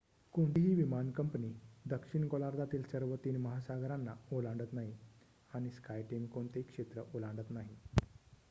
[0.33, 1.51] कोणतीही विमान कंपनी
[1.85, 4.93] दक्षिण गोलार्धातील सर्व तीन महासागरांना ओलांडत नाही
[5.53, 7.75] आणि स्काय टीम कोणतेही क्षेत्र ओलांडत नाही